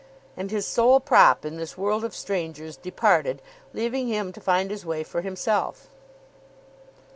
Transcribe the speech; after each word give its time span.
And 0.35 0.49
his 0.49 0.65
sole 0.65 0.99
prop 0.99 1.45
in 1.45 1.57
this 1.57 1.77
world 1.77 2.03
of 2.03 2.15
strangers 2.15 2.75
departed, 2.75 3.39
leaving 3.71 4.07
him 4.07 4.33
to 4.33 4.41
find 4.41 4.71
his 4.71 4.83
way 4.83 5.03
for 5.03 5.21
himself. 5.21 5.91